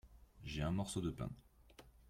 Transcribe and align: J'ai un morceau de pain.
J'ai 0.43 0.63
un 0.63 0.71
morceau 0.71 0.99
de 0.99 1.11
pain. 1.11 1.29